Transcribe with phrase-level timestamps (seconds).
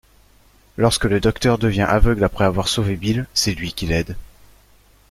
[0.77, 4.15] Lorsque le Docteur devient aveugle après avoir sauvé Bill, c'est lui qui l'aide.